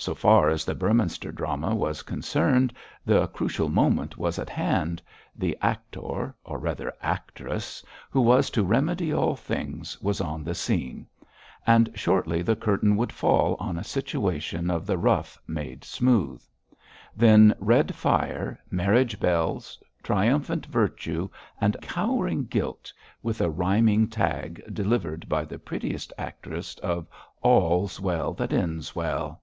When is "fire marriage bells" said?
17.92-19.82